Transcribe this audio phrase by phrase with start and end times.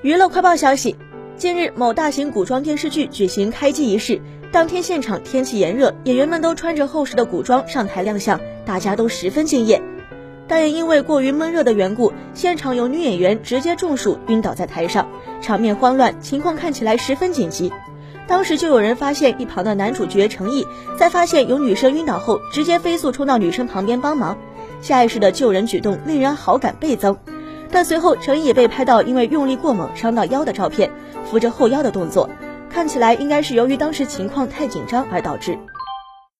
[0.00, 0.94] 娱乐快报消息，
[1.36, 4.20] 近日某大型古装电视剧举行开机仪式，
[4.52, 9.82] 当天现场天气炎热，演员们都穿着厚实的古装上台亮相，大家都十分敬业。
[10.46, 15.08] 但也因为过于闷热的缘故，现场有女演员直接中暑晕倒在台上，
[15.42, 17.72] 场面慌乱，情况看起来十分紧急。
[18.28, 20.64] 当时就有人发现一旁的男主角程毅，
[20.96, 24.38] 在发现有女生晕倒后，直接飞速冲到女生旁边帮忙，
[24.80, 27.18] 下意识的救人举动令人好感倍增。
[27.70, 30.90] 但随后，程毅也被拍到因为用力过猛伤到腰的照片，
[31.24, 32.28] 扶着后腰的动作，
[32.70, 35.58] 看起来应该是由于当时情况太紧张而导致。